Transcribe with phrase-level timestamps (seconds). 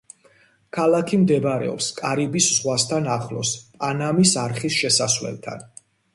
[0.77, 5.65] ქალაქი მდებარეობს კარიბის ზღვასთან ახლოს, პანამის არხის შესასვლელთან.